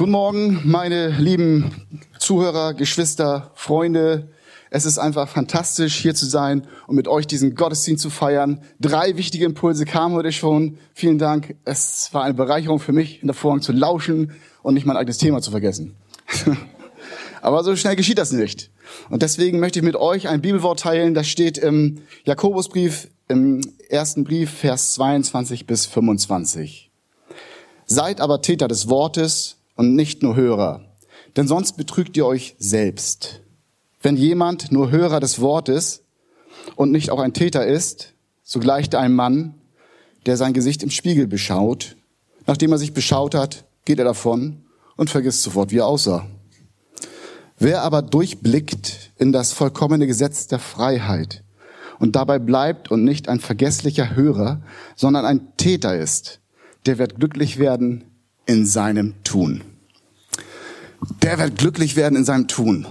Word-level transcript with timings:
Guten 0.00 0.12
Morgen, 0.12 0.62
meine 0.64 1.10
lieben 1.10 1.72
Zuhörer, 2.18 2.72
Geschwister, 2.72 3.50
Freunde. 3.52 4.30
Es 4.70 4.86
ist 4.86 4.96
einfach 4.96 5.28
fantastisch, 5.28 5.96
hier 5.96 6.14
zu 6.14 6.24
sein 6.24 6.66
und 6.86 6.96
mit 6.96 7.06
euch 7.06 7.26
diesen 7.26 7.54
Gottesdienst 7.54 8.00
zu 8.00 8.08
feiern. 8.08 8.62
Drei 8.80 9.18
wichtige 9.18 9.44
Impulse 9.44 9.84
kamen 9.84 10.14
heute 10.14 10.32
schon. 10.32 10.78
Vielen 10.94 11.18
Dank. 11.18 11.54
Es 11.66 12.08
war 12.14 12.24
eine 12.24 12.32
Bereicherung 12.32 12.78
für 12.78 12.92
mich, 12.92 13.20
in 13.20 13.26
der 13.26 13.34
Vorhang 13.34 13.60
zu 13.60 13.72
lauschen 13.72 14.32
und 14.62 14.72
nicht 14.72 14.86
mein 14.86 14.96
eigenes 14.96 15.18
Thema 15.18 15.42
zu 15.42 15.50
vergessen. 15.50 15.96
Aber 17.42 17.62
so 17.62 17.76
schnell 17.76 17.94
geschieht 17.94 18.16
das 18.16 18.32
nicht. 18.32 18.70
Und 19.10 19.20
deswegen 19.20 19.60
möchte 19.60 19.80
ich 19.80 19.84
mit 19.84 19.96
euch 19.96 20.28
ein 20.28 20.40
Bibelwort 20.40 20.80
teilen. 20.80 21.12
Das 21.12 21.28
steht 21.28 21.58
im 21.58 21.98
Jakobusbrief, 22.24 23.08
im 23.28 23.60
ersten 23.90 24.24
Brief, 24.24 24.50
Vers 24.50 24.94
22 24.94 25.66
bis 25.66 25.84
25. 25.84 26.90
Seid 27.84 28.22
aber 28.22 28.40
Täter 28.40 28.66
des 28.66 28.88
Wortes 28.88 29.59
und 29.80 29.94
nicht 29.94 30.22
nur 30.22 30.36
Hörer, 30.36 30.84
denn 31.36 31.48
sonst 31.48 31.78
betrügt 31.78 32.14
ihr 32.18 32.26
euch 32.26 32.54
selbst. 32.58 33.40
Wenn 34.02 34.18
jemand 34.18 34.70
nur 34.72 34.90
Hörer 34.90 35.20
des 35.20 35.40
Wortes 35.40 36.02
und 36.76 36.92
nicht 36.92 37.08
auch 37.08 37.18
ein 37.18 37.32
Täter 37.32 37.66
ist, 37.66 38.12
so 38.42 38.60
gleicht 38.60 38.94
einem 38.94 39.14
Mann, 39.14 39.54
der 40.26 40.36
sein 40.36 40.52
Gesicht 40.52 40.82
im 40.82 40.90
Spiegel 40.90 41.26
beschaut. 41.26 41.96
Nachdem 42.46 42.72
er 42.72 42.76
sich 42.76 42.92
beschaut 42.92 43.34
hat, 43.34 43.64
geht 43.86 43.98
er 43.98 44.04
davon 44.04 44.64
und 44.98 45.08
vergisst 45.08 45.44
sofort, 45.44 45.70
wie 45.70 45.78
er 45.78 45.86
aussah. 45.86 46.26
Wer 47.58 47.80
aber 47.80 48.02
durchblickt 48.02 49.12
in 49.16 49.32
das 49.32 49.54
vollkommene 49.54 50.06
Gesetz 50.06 50.46
der 50.46 50.58
Freiheit 50.58 51.42
und 51.98 52.16
dabei 52.16 52.38
bleibt 52.38 52.90
und 52.90 53.02
nicht 53.02 53.30
ein 53.30 53.40
vergesslicher 53.40 54.14
Hörer, 54.14 54.60
sondern 54.94 55.24
ein 55.24 55.56
Täter 55.56 55.96
ist, 55.96 56.40
der 56.84 56.98
wird 56.98 57.18
glücklich 57.18 57.58
werden 57.58 58.04
in 58.44 58.66
seinem 58.66 59.14
Tun 59.24 59.62
der 61.22 61.38
wird 61.38 61.58
glücklich 61.58 61.96
werden 61.96 62.16
in 62.16 62.24
seinem 62.24 62.48
Tun. 62.48 62.86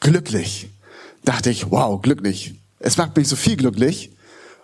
Glücklich. 0.00 0.68
Dachte 1.24 1.50
ich, 1.50 1.70
wow, 1.70 2.00
glücklich. 2.00 2.54
Es 2.78 2.96
macht 2.96 3.16
mich 3.16 3.28
so 3.28 3.36
viel 3.36 3.56
glücklich. 3.56 4.12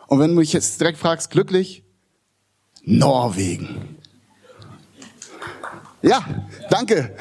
Und 0.06 0.18
wenn 0.18 0.30
du 0.30 0.36
mich 0.36 0.52
jetzt 0.52 0.80
direkt 0.80 0.98
fragst, 0.98 1.30
glücklich? 1.30 1.82
Norwegen. 2.84 3.96
Ja, 6.02 6.46
danke. 6.70 7.14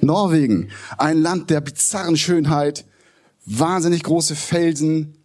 Norwegen. 0.00 0.70
Ein 0.98 1.20
Land 1.20 1.50
der 1.50 1.60
bizarren 1.60 2.16
Schönheit, 2.16 2.84
wahnsinnig 3.44 4.02
große 4.02 4.36
Felsen, 4.36 5.16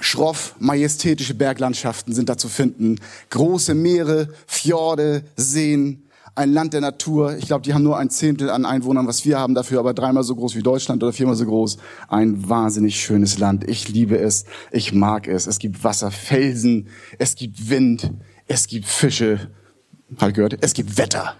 schroff 0.00 0.54
majestätische 0.58 1.34
Berglandschaften 1.34 2.14
sind 2.14 2.28
da 2.28 2.38
zu 2.38 2.48
finden, 2.48 3.00
große 3.30 3.74
Meere, 3.74 4.28
Fjorde, 4.46 5.24
Seen, 5.36 6.07
ein 6.34 6.52
Land 6.52 6.72
der 6.72 6.80
Natur. 6.80 7.36
Ich 7.36 7.46
glaube, 7.46 7.62
die 7.62 7.74
haben 7.74 7.82
nur 7.82 7.98
ein 7.98 8.10
Zehntel 8.10 8.50
an 8.50 8.64
Einwohnern, 8.64 9.06
was 9.06 9.24
wir 9.24 9.38
haben 9.38 9.54
dafür, 9.54 9.80
aber 9.80 9.94
dreimal 9.94 10.22
so 10.22 10.34
groß 10.34 10.54
wie 10.54 10.62
Deutschland 10.62 11.02
oder 11.02 11.12
viermal 11.12 11.36
so 11.36 11.44
groß. 11.44 11.78
Ein 12.08 12.48
wahnsinnig 12.48 13.00
schönes 13.00 13.38
Land. 13.38 13.68
Ich 13.68 13.88
liebe 13.88 14.18
es. 14.18 14.44
Ich 14.70 14.92
mag 14.92 15.28
es. 15.28 15.46
Es 15.46 15.58
gibt 15.58 15.84
Wasser, 15.84 16.10
Felsen, 16.10 16.88
es 17.18 17.34
gibt 17.34 17.70
Wind, 17.70 18.12
es 18.46 18.66
gibt 18.66 18.86
Fische. 18.86 19.50
Halt 20.18 20.34
gehört, 20.34 20.58
es 20.60 20.72
gibt 20.72 20.96
Wetter. 20.96 21.36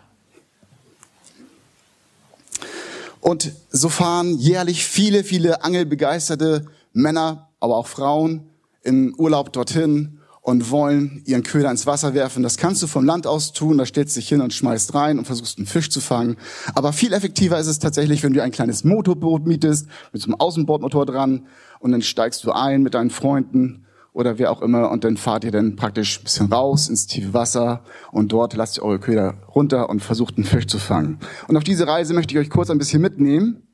Und 3.20 3.52
so 3.70 3.89
fahren 3.89 4.39
jährlich 4.39 4.84
viele, 4.84 5.25
viele 5.25 5.62
angelbegeisterte 5.62 6.67
Männer, 6.92 7.48
aber 7.61 7.77
auch 7.77 7.86
Frauen 7.86 8.48
im 8.83 9.14
Urlaub 9.19 9.52
dorthin 9.52 10.20
und 10.48 10.70
wollen 10.70 11.20
ihren 11.27 11.42
Köder 11.42 11.70
ins 11.70 11.84
Wasser 11.84 12.14
werfen. 12.14 12.42
Das 12.42 12.56
kannst 12.56 12.82
du 12.82 12.86
vom 12.86 13.04
Land 13.04 13.27
aus 13.27 13.52
tun, 13.52 13.77
da 13.77 13.84
stellst 13.84 14.16
du 14.16 14.20
dich 14.20 14.30
hin 14.30 14.41
und 14.41 14.55
schmeißt 14.55 14.94
rein 14.94 15.18
und 15.18 15.27
versuchst 15.27 15.58
einen 15.58 15.66
Fisch 15.66 15.90
zu 15.90 16.00
fangen. 16.00 16.38
Aber 16.74 16.94
viel 16.94 17.12
effektiver 17.12 17.58
ist 17.58 17.66
es 17.66 17.80
tatsächlich, 17.80 18.22
wenn 18.22 18.32
du 18.32 18.42
ein 18.42 18.50
kleines 18.50 18.82
Motorboot 18.82 19.46
mietest, 19.46 19.89
mit 20.11 20.23
so 20.23 20.28
einem 20.28 20.40
Außenbordmotor 20.40 21.05
dran 21.05 21.45
und 21.80 21.92
dann 21.92 22.00
steigst 22.00 22.45
du 22.45 22.52
ein 22.52 22.83
mit 22.83 22.95
deinen 22.95 23.11
Freunden 23.11 23.84
oder 24.14 24.39
wer 24.39 24.50
auch 24.50 24.62
immer 24.62 24.90
und 24.90 25.05
dann 25.05 25.18
fahrt 25.18 25.45
ihr 25.45 25.50
dann 25.50 25.77
praktisch 25.77 26.18
ein 26.18 26.24
bisschen 26.24 26.50
raus 26.50 26.89
ins 26.89 27.06
tiefe 27.06 27.34
Wasser 27.34 27.83
und 28.11 28.33
dort 28.33 28.55
lasst 28.55 28.78
ihr 28.78 28.84
eure 28.84 29.00
Köder 29.00 29.34
runter 29.55 29.90
und 29.90 30.00
versucht 30.00 30.39
einen 30.39 30.46
Fisch 30.46 30.67
zu 30.67 30.78
fangen. 30.78 31.18
Und 31.48 31.58
auf 31.58 31.64
diese 31.64 31.86
Reise 31.86 32.14
möchte 32.14 32.33
ich 32.33 32.40
euch 32.40 32.48
kurz 32.48 32.70
ein 32.70 32.78
bisschen 32.78 33.02
mitnehmen. 33.02 33.64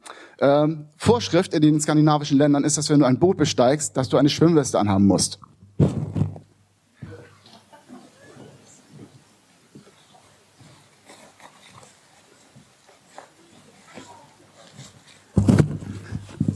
Ähm, 0.41 0.87
Vorschrift 0.97 1.55
in 1.55 1.63
den 1.63 1.81
skandinavischen 1.81 2.37
Ländern 2.37 2.65
ist, 2.65 2.79
dass 2.79 2.91
wenn 2.91 2.99
du 2.99 3.07
ein 3.07 3.21
Boot 3.21 3.37
besteigst, 3.37 3.97
dass 3.97 4.09
du 4.09 4.17
eine 4.17 4.29
Schwimmweste 4.29 4.81
anhaben 4.81 5.07
musst. 5.07 5.39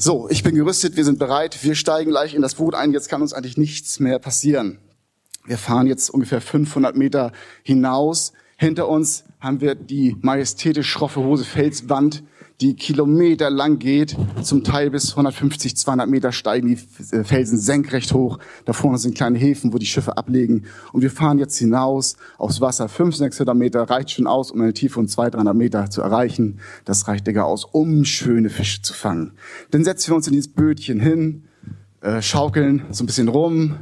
So, 0.08 0.26
ich 0.30 0.42
bin 0.42 0.54
gerüstet, 0.54 0.96
wir 0.96 1.04
sind 1.04 1.18
bereit, 1.18 1.62
wir 1.62 1.74
steigen 1.74 2.12
gleich 2.12 2.32
in 2.32 2.40
das 2.40 2.54
Boot 2.54 2.74
ein, 2.74 2.94
jetzt 2.94 3.10
kann 3.10 3.20
uns 3.20 3.34
eigentlich 3.34 3.58
nichts 3.58 4.00
mehr 4.00 4.18
passieren. 4.18 4.78
Wir 5.44 5.58
fahren 5.58 5.86
jetzt 5.86 6.08
ungefähr 6.08 6.40
500 6.40 6.96
Meter 6.96 7.30
hinaus. 7.62 8.32
Hinter 8.56 8.88
uns 8.88 9.24
haben 9.40 9.60
wir 9.60 9.74
die 9.74 10.16
majestätisch 10.20 10.88
schroffe 10.90 11.20
Hose 11.20 11.44
Felswand, 11.44 12.24
die 12.60 12.74
Kilometer 12.74 13.50
lang 13.50 13.78
geht. 13.78 14.16
Zum 14.42 14.64
Teil 14.64 14.90
bis 14.90 15.10
150, 15.10 15.76
200 15.76 16.08
Meter 16.08 16.32
steigen 16.32 16.68
die 16.68 17.16
äh, 17.16 17.22
Felsen 17.22 17.58
senkrecht 17.58 18.12
hoch. 18.12 18.38
Da 18.64 18.72
vorne 18.72 18.98
sind 18.98 19.14
kleine 19.14 19.38
Häfen, 19.38 19.72
wo 19.72 19.78
die 19.78 19.86
Schiffe 19.86 20.16
ablegen. 20.16 20.64
Und 20.92 21.02
wir 21.02 21.10
fahren 21.10 21.38
jetzt 21.38 21.56
hinaus 21.56 22.16
aufs 22.36 22.60
Wasser. 22.60 22.88
500, 22.88 23.32
600 23.32 23.56
Meter 23.56 23.82
reicht 23.82 24.10
schon 24.10 24.26
aus, 24.26 24.50
um 24.50 24.60
eine 24.60 24.72
Tiefe 24.72 24.94
von 24.94 25.06
200, 25.06 25.34
300 25.34 25.56
Meter 25.56 25.90
zu 25.90 26.02
erreichen. 26.02 26.58
Das 26.84 27.06
reicht 27.06 27.26
digga 27.28 27.42
aus, 27.42 27.64
um 27.64 28.04
schöne 28.04 28.50
Fische 28.50 28.82
zu 28.82 28.92
fangen. 28.92 29.32
Dann 29.70 29.84
setzen 29.84 30.10
wir 30.10 30.16
uns 30.16 30.26
in 30.26 30.32
dieses 30.32 30.52
Bötchen 30.52 30.98
hin, 30.98 31.44
äh, 32.00 32.22
schaukeln 32.22 32.86
so 32.90 33.04
ein 33.04 33.06
bisschen 33.06 33.28
rum, 33.28 33.76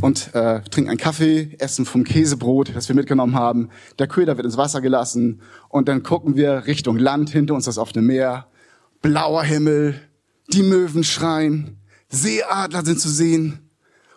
und 0.00 0.34
äh, 0.34 0.60
trinken 0.62 0.90
einen 0.90 0.98
Kaffee, 0.98 1.56
essen 1.58 1.86
vom 1.86 2.04
Käsebrot, 2.04 2.74
das 2.74 2.88
wir 2.88 2.96
mitgenommen 2.96 3.34
haben. 3.34 3.70
Der 3.98 4.06
Köder 4.06 4.36
wird 4.36 4.46
ins 4.46 4.56
Wasser 4.56 4.80
gelassen 4.80 5.40
und 5.68 5.88
dann 5.88 6.02
gucken 6.02 6.36
wir 6.36 6.66
Richtung 6.66 6.98
Land, 6.98 7.30
hinter 7.30 7.54
uns 7.54 7.64
das 7.64 7.78
offene 7.78 8.02
Meer, 8.02 8.46
blauer 9.02 9.42
Himmel, 9.42 10.00
die 10.52 10.62
Möwen 10.62 11.04
schreien, 11.04 11.78
Seeadler 12.08 12.84
sind 12.84 13.00
zu 13.00 13.08
sehen 13.08 13.70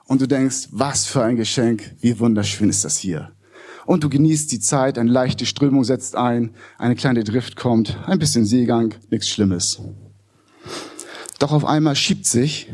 und 0.06 0.22
du 0.22 0.28
denkst, 0.28 0.70
was 0.72 1.06
für 1.06 1.24
ein 1.24 1.36
Geschenk, 1.36 1.96
wie 2.00 2.20
wunderschön 2.20 2.70
ist 2.70 2.86
das 2.86 2.98
hier. 2.98 3.32
Und 3.86 4.04
du 4.04 4.10
genießt 4.10 4.52
die 4.52 4.60
Zeit, 4.60 4.98
eine 4.98 5.10
leichte 5.10 5.46
Strömung 5.46 5.84
setzt 5.84 6.16
ein, 6.16 6.54
eine 6.78 6.96
kleine 6.96 7.24
Drift 7.24 7.56
kommt, 7.56 7.98
ein 8.06 8.20
bisschen 8.20 8.46
Seegang, 8.46 8.94
nichts 9.10 9.30
Schlimmes. 9.30 9.80
Doch 11.40 11.52
auf 11.52 11.66
einmal 11.66 11.96
schiebt 11.96 12.26
sich 12.26 12.72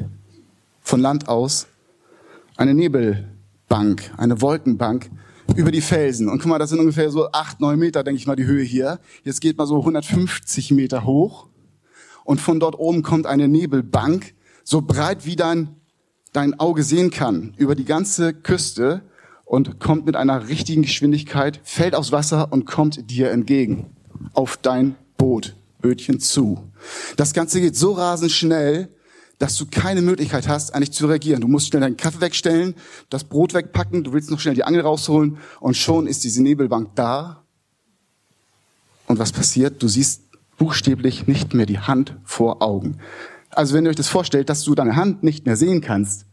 von 0.81 0.99
Land 0.99 1.27
aus 1.27 1.67
eine 2.57 2.73
Nebelbank, 2.73 4.11
eine 4.17 4.41
Wolkenbank 4.41 5.09
über 5.55 5.71
die 5.71 5.81
Felsen. 5.81 6.29
Und 6.29 6.39
guck 6.39 6.49
mal, 6.49 6.59
das 6.59 6.69
sind 6.69 6.79
ungefähr 6.79 7.09
so 7.09 7.31
acht, 7.31 7.59
neun 7.59 7.79
Meter, 7.79 8.03
denke 8.03 8.17
ich 8.17 8.27
mal, 8.27 8.35
die 8.35 8.45
Höhe 8.45 8.63
hier. 8.63 8.99
Jetzt 9.23 9.41
geht 9.41 9.57
mal 9.57 9.67
so 9.67 9.79
150 9.79 10.71
Meter 10.71 11.05
hoch. 11.05 11.47
Und 12.23 12.39
von 12.39 12.59
dort 12.59 12.79
oben 12.79 13.03
kommt 13.03 13.25
eine 13.25 13.47
Nebelbank, 13.47 14.33
so 14.63 14.81
breit 14.81 15.25
wie 15.25 15.35
dein, 15.35 15.75
dein 16.31 16.59
Auge 16.59 16.83
sehen 16.83 17.11
kann, 17.11 17.53
über 17.57 17.75
die 17.75 17.85
ganze 17.85 18.33
Küste 18.33 19.01
und 19.45 19.79
kommt 19.79 20.05
mit 20.05 20.15
einer 20.15 20.47
richtigen 20.47 20.83
Geschwindigkeit, 20.83 21.59
fällt 21.63 21.95
aufs 21.95 22.11
Wasser 22.11 22.51
und 22.51 22.65
kommt 22.65 23.11
dir 23.11 23.31
entgegen. 23.31 23.87
Auf 24.33 24.57
dein 24.57 24.95
Boot, 25.17 25.55
Bötchen 25.81 26.19
zu. 26.19 26.71
Das 27.17 27.33
Ganze 27.33 27.59
geht 27.59 27.75
so 27.75 27.91
rasend 27.91 28.31
schnell, 28.31 28.89
dass 29.39 29.57
du 29.57 29.65
keine 29.65 30.01
Möglichkeit 30.01 30.47
hast, 30.47 30.73
eigentlich 30.73 30.91
zu 30.91 31.07
reagieren. 31.07 31.41
Du 31.41 31.47
musst 31.47 31.67
schnell 31.67 31.81
deinen 31.81 31.97
Kaffee 31.97 32.21
wegstellen, 32.21 32.75
das 33.09 33.23
Brot 33.23 33.53
wegpacken, 33.53 34.03
du 34.03 34.13
willst 34.13 34.31
noch 34.31 34.39
schnell 34.39 34.55
die 34.55 34.63
Angel 34.63 34.81
rausholen 34.81 35.37
und 35.59 35.75
schon 35.75 36.07
ist 36.07 36.23
diese 36.23 36.41
Nebelbank 36.41 36.91
da. 36.95 37.43
Und 39.07 39.19
was 39.19 39.31
passiert? 39.31 39.83
Du 39.83 39.87
siehst 39.87 40.21
buchstäblich 40.57 41.27
nicht 41.27 41.53
mehr 41.53 41.65
die 41.65 41.79
Hand 41.79 42.15
vor 42.23 42.61
Augen. 42.61 42.99
Also 43.49 43.73
wenn 43.73 43.85
ihr 43.85 43.89
euch 43.89 43.95
das 43.95 44.07
vorstellt, 44.07 44.49
dass 44.49 44.63
du 44.63 44.75
deine 44.75 44.95
Hand 44.95 45.23
nicht 45.23 45.45
mehr 45.45 45.57
sehen 45.57 45.81
kannst, 45.81 46.25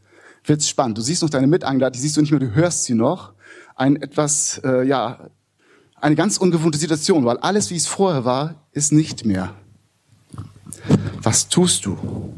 wird's 0.45 0.69
spannend. 0.69 0.99
Du 0.99 1.03
siehst 1.03 1.23
noch 1.23 1.31
deine 1.31 1.47
Mitangler, 1.47 1.91
die 1.91 1.99
siehst 1.99 2.17
du 2.17 2.21
nicht 2.21 2.31
mehr, 2.31 2.41
du 2.41 2.55
hörst 2.55 2.85
sie 2.85 2.95
noch. 2.95 3.33
Ein 3.77 3.97
etwas, 3.97 4.61
äh, 4.65 4.87
ja, 4.87 5.31
eine 6.01 6.15
ganz 6.15 6.39
ungewohnte 6.39 6.79
Situation, 6.79 7.25
weil 7.25 7.39
alles, 7.39 7.71
wie 7.71 7.77
es 7.77 7.87
vorher 7.87 8.25
war, 8.25 8.67
ist 8.73 8.93
nicht 8.93 9.25
mehr. 9.25 9.55
Was 11.23 11.49
tust 11.49 11.85
du? 11.85 12.33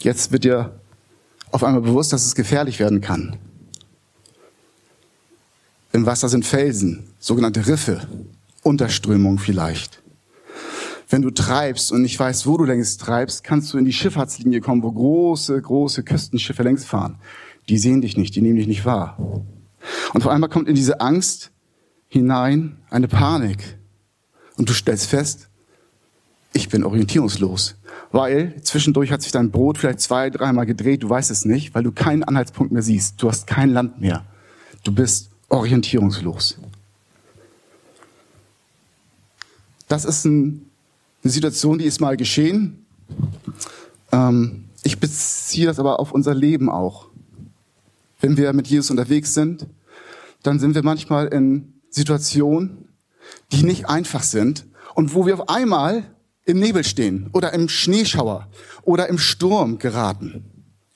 Jetzt 0.00 0.32
wird 0.32 0.44
dir 0.44 0.80
auf 1.50 1.62
einmal 1.62 1.82
bewusst, 1.82 2.12
dass 2.12 2.24
es 2.24 2.34
gefährlich 2.34 2.78
werden 2.78 3.00
kann. 3.00 3.36
Im 5.92 6.06
Wasser 6.06 6.28
sind 6.28 6.46
Felsen, 6.46 7.04
sogenannte 7.18 7.66
Riffe, 7.66 8.06
Unterströmung 8.62 9.38
vielleicht. 9.38 10.02
Wenn 11.08 11.22
du 11.22 11.30
treibst 11.30 11.90
und 11.92 12.02
nicht 12.02 12.18
weißt, 12.18 12.46
wo 12.46 12.56
du 12.56 12.64
längst 12.64 13.00
treibst, 13.00 13.42
kannst 13.44 13.72
du 13.72 13.78
in 13.78 13.84
die 13.84 13.92
Schifffahrtslinie 13.92 14.60
kommen, 14.60 14.82
wo 14.82 14.92
große, 14.92 15.60
große 15.60 16.04
Küstenschiffe 16.04 16.62
längs 16.62 16.84
fahren. 16.84 17.16
Die 17.68 17.78
sehen 17.78 18.00
dich 18.00 18.16
nicht, 18.16 18.34
die 18.36 18.40
nehmen 18.40 18.56
dich 18.56 18.68
nicht 18.68 18.84
wahr. 18.84 19.18
Und 20.14 20.24
auf 20.24 20.28
einmal 20.28 20.48
kommt 20.48 20.68
in 20.68 20.76
diese 20.76 21.00
Angst 21.00 21.50
hinein 22.08 22.78
eine 22.90 23.08
Panik. 23.08 23.76
und 24.56 24.68
du 24.68 24.74
stellst 24.74 25.06
fest, 25.06 25.49
ich 26.52 26.68
bin 26.68 26.84
orientierungslos. 26.84 27.76
Weil 28.12 28.60
zwischendurch 28.62 29.12
hat 29.12 29.22
sich 29.22 29.32
dein 29.32 29.50
Brot 29.50 29.78
vielleicht 29.78 30.00
zwei, 30.00 30.30
dreimal 30.30 30.66
gedreht, 30.66 31.02
du 31.02 31.08
weißt 31.08 31.30
es 31.30 31.44
nicht, 31.44 31.74
weil 31.74 31.84
du 31.84 31.92
keinen 31.92 32.24
Anhaltspunkt 32.24 32.72
mehr 32.72 32.82
siehst. 32.82 33.22
Du 33.22 33.28
hast 33.28 33.46
kein 33.46 33.70
Land 33.70 34.00
mehr. 34.00 34.24
Du 34.82 34.92
bist 34.92 35.30
orientierungslos. 35.48 36.58
Das 39.86 40.04
ist 40.04 40.24
ein, 40.24 40.66
eine 41.22 41.32
Situation, 41.32 41.78
die 41.78 41.84
ist 41.84 42.00
mal 42.00 42.16
geschehen. 42.16 42.84
Ähm, 44.12 44.64
ich 44.82 44.98
beziehe 44.98 45.66
das 45.66 45.78
aber 45.78 46.00
auf 46.00 46.12
unser 46.12 46.34
Leben 46.34 46.68
auch. 46.68 47.06
Wenn 48.20 48.36
wir 48.36 48.52
mit 48.52 48.68
Jesus 48.68 48.90
unterwegs 48.90 49.34
sind, 49.34 49.66
dann 50.42 50.58
sind 50.58 50.74
wir 50.74 50.82
manchmal 50.82 51.26
in 51.28 51.74
Situationen, 51.90 52.88
die 53.52 53.62
nicht 53.62 53.88
einfach 53.88 54.22
sind 54.22 54.66
und 54.94 55.14
wo 55.14 55.26
wir 55.26 55.34
auf 55.34 55.48
einmal 55.48 56.04
im 56.50 56.60
Nebel 56.60 56.84
stehen 56.84 57.30
oder 57.32 57.52
im 57.52 57.68
Schneeschauer 57.68 58.48
oder 58.82 59.08
im 59.08 59.18
Sturm 59.18 59.78
geraten. 59.78 60.44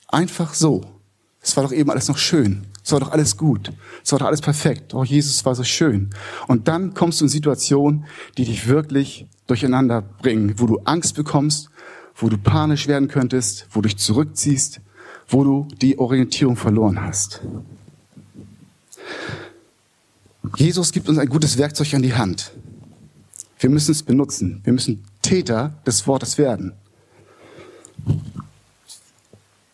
Einfach 0.07 0.53
so. 0.53 0.81
Es 1.41 1.55
war 1.55 1.63
doch 1.63 1.71
eben 1.71 1.89
alles 1.89 2.07
noch 2.07 2.17
schön. 2.17 2.65
Es 2.83 2.91
war 2.91 2.99
doch 2.99 3.11
alles 3.11 3.35
gut. 3.35 3.71
Es 4.03 4.11
war 4.11 4.19
doch 4.19 4.27
alles 4.27 4.41
perfekt. 4.41 4.93
Oh, 4.93 5.03
Jesus 5.03 5.43
war 5.45 5.55
so 5.55 5.63
schön. 5.63 6.11
Und 6.47 6.67
dann 6.67 6.93
kommst 6.93 7.19
du 7.19 7.25
in 7.25 7.29
Situationen, 7.29 8.05
die 8.37 8.45
dich 8.45 8.67
wirklich 8.67 9.25
durcheinander 9.47 10.01
bringen, 10.01 10.53
wo 10.57 10.67
du 10.67 10.79
Angst 10.85 11.15
bekommst, 11.15 11.69
wo 12.15 12.29
du 12.29 12.37
panisch 12.37 12.87
werden 12.87 13.07
könntest, 13.07 13.67
wo 13.71 13.81
du 13.81 13.89
dich 13.89 13.97
zurückziehst, 13.97 14.81
wo 15.27 15.43
du 15.43 15.67
die 15.81 15.97
Orientierung 15.97 16.55
verloren 16.55 17.01
hast. 17.01 17.41
Jesus 20.57 20.91
gibt 20.91 21.09
uns 21.09 21.17
ein 21.17 21.27
gutes 21.27 21.57
Werkzeug 21.57 21.93
an 21.93 22.01
die 22.01 22.13
Hand. 22.13 22.51
Wir 23.59 23.69
müssen 23.69 23.91
es 23.91 24.03
benutzen. 24.03 24.61
Wir 24.63 24.73
müssen 24.73 25.03
Täter 25.25 25.73
des 25.87 26.05
Wortes 26.05 26.37
werden. 26.37 26.73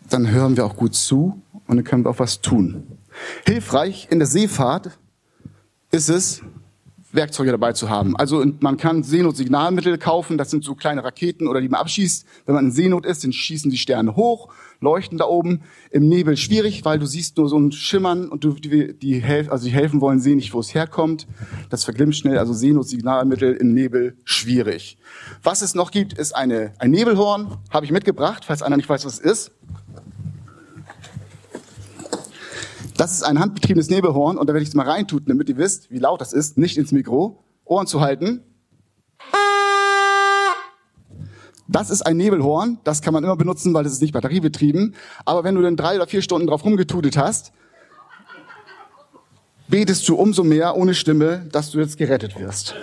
Dann 0.10 0.32
hören 0.32 0.56
wir 0.56 0.66
auch 0.66 0.78
gut 0.78 0.96
zu 0.96 1.42
und 1.68 1.76
dann 1.76 1.84
können 1.84 2.06
wir 2.06 2.10
auch 2.10 2.20
was 2.20 2.40
tun. 2.40 2.88
Hilfreich 3.46 4.08
in 4.10 4.20
der 4.20 4.28
Seefahrt 4.30 4.98
ist 5.92 6.10
es, 6.10 6.42
Werkzeuge 7.14 7.52
dabei 7.52 7.74
zu 7.74 7.90
haben. 7.90 8.16
Also 8.16 8.46
man 8.60 8.78
kann 8.78 9.04
Seenotsignalmittel 9.04 9.98
kaufen, 9.98 10.38
das 10.38 10.52
sind 10.52 10.64
so 10.64 10.76
kleine 10.76 11.04
Raketen 11.04 11.48
oder 11.48 11.62
die 11.62 11.70
man 11.70 11.82
abschießt. 11.82 12.26
Wenn 12.46 12.56
man 12.56 12.66
in 12.66 12.72
Seenot 12.72 13.06
ist, 13.06 13.24
dann 13.24 13.34
schießen 13.34 13.70
die 13.70 13.78
Sterne 13.78 14.16
hoch, 14.16 14.50
leuchten 14.80 15.18
da 15.18 15.26
oben. 15.26 15.62
Im 15.92 16.08
Nebel 16.08 16.38
schwierig, 16.38 16.86
weil 16.86 17.00
du 17.00 17.06
siehst 17.06 17.38
nur 17.38 17.50
so 17.50 17.58
ein 17.58 17.72
Schimmern 17.72 18.30
und 18.30 18.44
du, 18.44 18.54
die, 18.54 18.98
die, 18.98 19.24
also 19.24 19.66
die 19.66 19.72
helfen 19.72 20.02
wollen, 20.02 20.20
sehen 20.20 20.38
nicht, 20.38 20.54
wo 20.54 20.60
es 20.60 20.74
herkommt. 20.74 21.28
Das 21.70 21.84
verglimmt 21.84 22.16
schnell, 22.16 22.38
also 22.38 22.54
Seenotsignalmittel 22.54 23.54
im 23.54 23.74
Nebel 23.74 24.18
schwierig. 24.24 24.98
Was 25.44 25.62
es 25.62 25.76
noch 25.76 25.92
gibt, 25.92 26.14
ist 26.14 26.36
eine, 26.36 26.74
ein 26.80 26.92
Nebelhorn, 26.92 27.58
habe 27.70 27.86
ich 27.86 27.92
mitgebracht, 27.92 28.46
falls 28.46 28.62
einer 28.62 28.78
nicht 28.78 28.90
weiß, 28.90 29.06
was 29.06 29.20
es 29.20 29.20
ist. 29.20 29.52
Das 33.02 33.14
ist 33.14 33.24
ein 33.24 33.40
handbetriebenes 33.40 33.90
Nebelhorn 33.90 34.38
und 34.38 34.48
da 34.48 34.54
werde 34.54 34.62
ich 34.62 34.70
es 34.70 34.76
mal 34.76 34.88
reintuten, 34.88 35.26
damit 35.26 35.50
ihr 35.50 35.58
wisst, 35.58 35.90
wie 35.90 35.98
laut 35.98 36.22
das 36.22 36.34
ist. 36.34 36.60
Nicht 36.60 36.78
ins 36.78 36.92
Mikro. 36.92 37.44
Ohren 37.66 37.88
zu 37.88 38.00
halten. 38.00 38.44
Das 41.68 41.90
ist 41.90 42.04
ein 42.04 42.16
Nebelhorn. 42.18 42.78
Das 42.84 43.02
kann 43.02 43.16
man 43.16 43.24
immer 43.24 43.36
benutzen, 43.36 43.74
weil 43.74 43.84
das 43.84 43.94
ist 43.94 44.04
nicht 44.04 44.14
batteriebetrieben. 44.14 44.94
Aber 45.26 45.44
wenn 45.44 45.56
du 45.56 45.64
dann 45.64 45.78
drei 45.78 45.96
oder 45.96 46.06
vier 46.06 46.22
Stunden 46.22 46.46
drauf 46.46 46.64
rumgetutet 46.64 47.18
hast, 47.18 47.54
betest 49.68 50.08
du 50.08 50.14
umso 50.14 50.44
mehr 50.44 50.78
ohne 50.78 50.94
Stimme, 50.94 51.48
dass 51.52 51.72
du 51.72 51.80
jetzt 51.80 51.98
gerettet 51.98 52.40
wirst. 52.40 52.76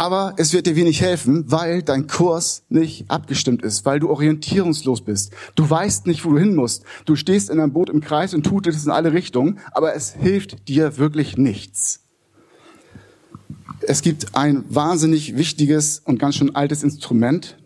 Aber 0.00 0.32
es 0.38 0.54
wird 0.54 0.66
dir 0.66 0.76
wenig 0.76 1.02
helfen, 1.02 1.44
weil 1.52 1.82
dein 1.82 2.06
Kurs 2.06 2.62
nicht 2.70 3.10
abgestimmt 3.10 3.60
ist, 3.60 3.84
weil 3.84 4.00
du 4.00 4.08
orientierungslos 4.08 5.02
bist. 5.02 5.30
Du 5.56 5.68
weißt 5.68 6.06
nicht, 6.06 6.24
wo 6.24 6.30
du 6.30 6.38
hin 6.38 6.54
musst. 6.54 6.84
Du 7.04 7.16
stehst 7.16 7.50
in 7.50 7.60
einem 7.60 7.74
Boot 7.74 7.90
im 7.90 8.00
Kreis 8.00 8.32
und 8.32 8.44
tut 8.46 8.66
es 8.66 8.86
in 8.86 8.90
alle 8.90 9.12
Richtungen, 9.12 9.58
aber 9.72 9.94
es 9.94 10.14
hilft 10.14 10.68
dir 10.68 10.96
wirklich 10.96 11.36
nichts. 11.36 12.00
Es 13.82 14.00
gibt 14.00 14.34
ein 14.34 14.64
wahnsinnig 14.70 15.36
wichtiges 15.36 16.00
und 16.02 16.18
ganz 16.18 16.36
schön 16.36 16.56
altes 16.56 16.82
Instrument, 16.82 17.58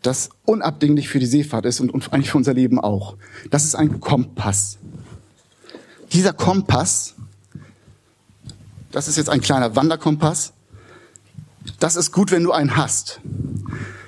das 0.00 0.30
unabdinglich 0.46 1.10
für 1.10 1.18
die 1.18 1.26
Seefahrt 1.26 1.66
ist 1.66 1.78
und 1.78 1.92
eigentlich 2.10 2.30
für 2.30 2.38
unser 2.38 2.54
Leben 2.54 2.80
auch. 2.80 3.18
Das 3.50 3.66
ist 3.66 3.74
ein 3.74 4.00
Kompass. 4.00 4.78
Dieser 6.10 6.32
Kompass, 6.32 7.16
das 8.92 9.08
ist 9.08 9.18
jetzt 9.18 9.28
ein 9.28 9.42
kleiner 9.42 9.76
Wanderkompass, 9.76 10.54
das 11.80 11.96
ist 11.96 12.12
gut, 12.12 12.30
wenn 12.30 12.42
du 12.42 12.52
einen 12.52 12.76
hast. 12.76 13.20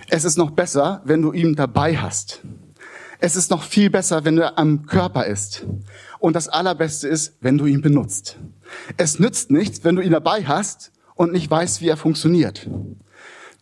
Es 0.08 0.24
ist 0.24 0.38
noch 0.38 0.50
besser, 0.50 1.02
wenn 1.04 1.22
du 1.22 1.32
ihn 1.32 1.54
dabei 1.54 1.96
hast. 1.96 2.40
Es 3.18 3.34
ist 3.34 3.50
noch 3.50 3.62
viel 3.62 3.90
besser, 3.90 4.24
wenn 4.24 4.38
er 4.38 4.58
am 4.58 4.86
Körper 4.86 5.26
ist. 5.26 5.66
Und 6.18 6.36
das 6.36 6.48
Allerbeste 6.48 7.08
ist, 7.08 7.36
wenn 7.40 7.58
du 7.58 7.66
ihn 7.66 7.80
benutzt. 7.80 8.38
Es 8.96 9.18
nützt 9.18 9.50
nichts, 9.50 9.84
wenn 9.84 9.96
du 9.96 10.02
ihn 10.02 10.12
dabei 10.12 10.44
hast 10.44 10.92
und 11.14 11.32
nicht 11.32 11.50
weißt, 11.50 11.80
wie 11.80 11.88
er 11.88 11.96
funktioniert. 11.96 12.68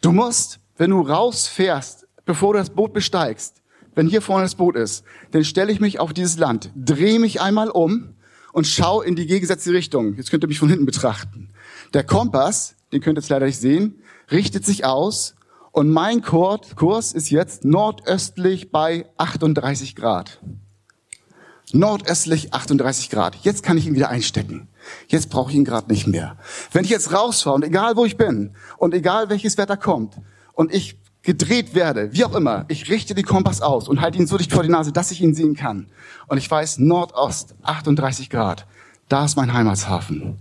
Du 0.01 0.13
musst, 0.13 0.61
wenn 0.77 0.91
du 0.91 1.01
rausfährst, 1.01 2.07
bevor 2.25 2.53
du 2.53 2.59
das 2.59 2.71
Boot 2.71 2.93
besteigst, 2.93 3.63
wenn 3.95 4.09
hier 4.09 4.23
vorne 4.23 4.45
das 4.45 4.57
Boot 4.57 4.77
ist, 4.77 5.05
dann 5.31 5.45
stelle 5.45 5.73
ich 5.73 5.81
mich 5.81 6.01
auf 6.01 6.13
dieses 6.13 6.37
Land, 6.37 6.71
drehe 6.75 7.21
mich 7.21 7.41
einmal 7.41 7.71
um 7.71 8.15
und 8.53 8.67
schau 8.67 9.03
in 9.03 9.15
die 9.15 9.27
gegensätzliche 9.27 9.77
Richtung. 9.77 10.15
Jetzt 10.17 10.31
könnt 10.31 10.43
ihr 10.43 10.49
mich 10.49 10.59
von 10.59 10.69
hinten 10.69 10.87
betrachten. 10.87 11.51
Der 11.93 12.03
Kompass 12.03 12.75
den 12.95 13.03
könnt 13.03 13.19
ihr 13.19 13.21
jetzt 13.21 13.29
leider 13.29 13.47
nicht 13.47 13.61
sehen, 13.61 14.03
richtet 14.31 14.65
sich 14.65 14.85
aus 14.85 15.35
und 15.73 15.91
mein 15.91 16.23
Kurs 16.23 17.13
ist 17.13 17.31
jetzt 17.31 17.65
nordöstlich 17.65 18.71
bei 18.71 19.07
38 19.17 19.97
Grad. 19.97 20.41
Nordöstlich 21.73 22.55
38 22.55 23.11
Grad. 23.11 23.37
Jetzt 23.43 23.65
kann 23.65 23.77
ich 23.77 23.87
ihn 23.87 23.97
wieder 23.97 24.09
einstecken. 24.09 24.69
Jetzt 25.09 25.31
brauche 25.31 25.51
ich 25.51 25.57
ihn 25.57 25.65
gerade 25.65 25.91
nicht 25.91 26.07
mehr. 26.07 26.37
Wenn 26.71 26.85
ich 26.85 26.91
jetzt 26.91 27.13
rausfahre 27.13 27.57
und 27.57 27.65
egal 27.65 27.97
wo 27.97 28.05
ich 28.05 28.17
bin 28.17 28.55
und 28.79 28.95
egal 28.95 29.29
welches 29.31 29.59
Wetter 29.59 29.77
kommt 29.77 30.15
und 30.53 30.73
ich 30.73 30.97
gedreht 31.23 31.75
werde, 31.75 32.13
wie 32.13 32.25
auch 32.25 32.37
immer, 32.37 32.67
ich 32.69 32.89
richte 32.89 33.17
den 33.17 33.25
Kompass 33.25 33.61
aus 33.61 33.89
und 33.89 34.01
halte 34.01 34.19
ihn 34.19 34.29
so 34.29 34.39
dicht 34.39 34.53
vor 34.53 34.63
die 34.63 34.69
Nase, 34.69 34.93
dass 34.93 35.11
ich 35.11 35.21
ihn 35.21 35.35
sehen 35.35 35.57
kann. 35.57 35.89
Und 36.29 36.39
ich 36.39 36.49
weiß, 36.49 36.79
Nordost 36.79 37.57
38 37.63 38.31
Grad, 38.31 38.67
da 39.09 39.25
ist 39.25 39.37
mein 39.37 39.53
Heimatshafen. 39.53 40.39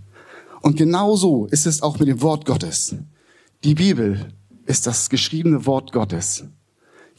Und 0.64 0.78
genauso 0.78 1.44
ist 1.50 1.66
es 1.66 1.82
auch 1.82 1.98
mit 1.98 2.08
dem 2.08 2.22
Wort 2.22 2.46
Gottes. 2.46 2.96
Die 3.64 3.74
Bibel 3.74 4.32
ist 4.64 4.86
das 4.86 5.10
geschriebene 5.10 5.66
Wort 5.66 5.92
Gottes. 5.92 6.44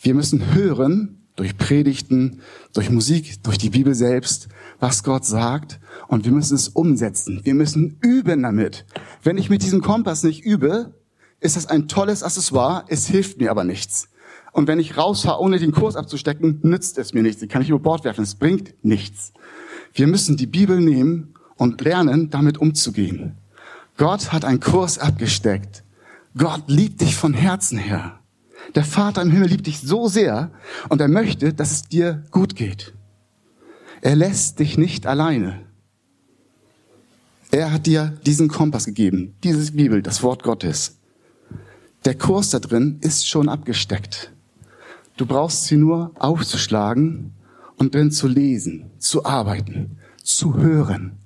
Wir 0.02 0.16
müssen 0.16 0.56
hören 0.56 1.28
durch 1.36 1.56
Predigten, 1.56 2.42
durch 2.74 2.90
Musik, 2.90 3.44
durch 3.44 3.60
die 3.60 3.70
Bibel 3.70 3.94
selbst, 3.94 4.48
was 4.80 5.04
Gott 5.04 5.26
sagt. 5.26 5.80
Und 6.08 6.26
wir 6.26 6.32
müssen 6.32 6.56
es 6.56 6.70
umsetzen. 6.70 7.42
Wir 7.44 7.54
müssen 7.54 8.00
üben 8.02 8.42
damit. 8.42 8.84
Wenn 9.22 9.38
ich 9.38 9.52
mit 9.52 9.62
diesem 9.62 9.84
Kompass 9.84 10.24
nicht 10.24 10.44
übe, 10.44 10.96
ist 11.40 11.56
das 11.56 11.68
ein 11.68 11.88
tolles 11.88 12.24
Accessoire. 12.24 12.86
Es 12.88 13.06
hilft 13.06 13.40
mir 13.40 13.52
aber 13.52 13.64
nichts. 13.64 14.10
Und 14.54 14.68
wenn 14.68 14.80
ich 14.80 14.98
rausfahre, 14.98 15.40
ohne 15.40 15.60
den 15.60 15.72
Kurs 15.72 15.96
abzustecken, 15.96 16.62
nützt 16.64 16.98
es 16.98 17.14
mir 17.14 17.22
nichts. 17.22 17.44
Ich 17.44 17.50
kann 17.50 17.62
ich 17.62 17.70
über 17.70 17.78
Bord 17.78 18.06
werfen. 18.06 18.24
Es 18.24 18.34
bringt 18.34 18.74
nichts. 18.84 19.34
Wir 19.94 20.08
müssen 20.08 20.36
die 20.36 20.48
Bibel 20.48 20.82
nehmen 20.82 21.35
und 21.58 21.82
lernen, 21.82 22.30
damit 22.30 22.58
umzugehen. 22.58 23.38
Gott 23.98 24.32
hat 24.32 24.44
einen 24.44 24.60
Kurs 24.60 25.00
abgesteckt. 25.00 25.84
Gott 26.38 26.64
liebt 26.68 27.02
dich 27.02 27.16
von 27.16 27.34
Herzen 27.34 27.78
her. 27.78 28.20
Der 28.74 28.84
Vater 28.84 29.22
im 29.22 29.32
Himmel 29.32 29.50
liebt 29.50 29.68
dich 29.68 29.80
so 29.80 30.08
sehr 30.08 30.52
und 30.90 31.00
er 31.00 31.08
möchte, 31.08 31.54
dass 31.54 31.72
es 31.72 31.84
dir 31.84 32.24
gut 32.32 32.56
geht. 32.56 32.94
Er 34.02 34.16
lässt 34.16 34.60
dich 34.60 34.78
nicht 34.78 35.08
alleine. 35.08 35.62
Er 37.52 37.72
hat 37.72 37.86
dir 37.86 38.18
diesen 38.26 38.50
Kompass 38.50 38.86
gegeben, 38.86 39.36
diese 39.44 39.72
Bibel, 39.72 40.02
das 40.02 40.24
Wort 40.24 40.44
Gottes. 40.44 40.98
Der 42.04 42.16
Kurs 42.16 42.50
da 42.50 42.60
drin 42.60 42.98
ist 43.02 43.28
schon 43.28 43.48
abgesteckt. 43.48 44.34
Du 45.16 45.26
brauchst 45.26 45.66
sie 45.66 45.78
nur 45.78 46.12
aufzuschlagen 46.20 47.34
und 47.78 47.96
drin 47.96 48.12
zu 48.12 48.28
lesen, 48.28 48.92
zu 49.00 49.26
arbeiten, 49.26 50.00
zu 50.22 50.58
hören 50.58 51.18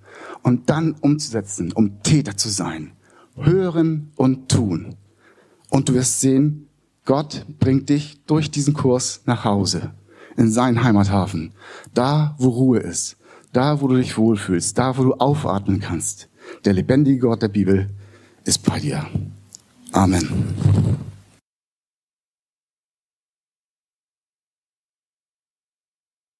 und 0.43 0.69
dann 0.69 0.95
umzusetzen, 1.01 1.71
um 1.71 2.01
Täter 2.03 2.37
zu 2.37 2.49
sein. 2.49 2.91
Hören 3.35 4.11
und 4.15 4.49
tun. 4.49 4.95
Und 5.69 5.89
du 5.89 5.93
wirst 5.93 6.19
sehen, 6.19 6.67
Gott 7.05 7.45
bringt 7.59 7.89
dich 7.89 8.21
durch 8.25 8.51
diesen 8.51 8.73
Kurs 8.73 9.21
nach 9.25 9.45
Hause, 9.45 9.91
in 10.37 10.51
seinen 10.51 10.83
Heimathafen. 10.83 11.51
Da, 11.93 12.35
wo 12.37 12.49
Ruhe 12.49 12.79
ist. 12.79 13.17
Da, 13.51 13.81
wo 13.81 13.87
du 13.87 13.95
dich 13.95 14.17
wohlfühlst. 14.17 14.77
Da, 14.77 14.97
wo 14.97 15.03
du 15.03 15.13
aufatmen 15.15 15.79
kannst. 15.79 16.29
Der 16.65 16.73
lebendige 16.73 17.19
Gott 17.19 17.41
der 17.41 17.47
Bibel 17.47 17.89
ist 18.43 18.63
bei 18.63 18.79
dir. 18.79 19.05
Amen. 19.91 21.05